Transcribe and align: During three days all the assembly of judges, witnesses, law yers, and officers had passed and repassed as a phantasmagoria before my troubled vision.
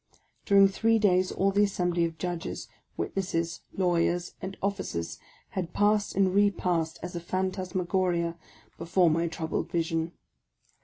During 0.47 0.67
three 0.67 0.97
days 0.97 1.31
all 1.31 1.51
the 1.51 1.63
assembly 1.65 2.05
of 2.05 2.17
judges, 2.17 2.67
witnesses, 2.97 3.59
law 3.71 3.97
yers, 3.97 4.33
and 4.41 4.57
officers 4.59 5.19
had 5.49 5.73
passed 5.73 6.15
and 6.15 6.33
repassed 6.33 6.97
as 7.03 7.15
a 7.15 7.19
phantasmagoria 7.19 8.35
before 8.79 9.11
my 9.11 9.27
troubled 9.27 9.69
vision. 9.69 10.13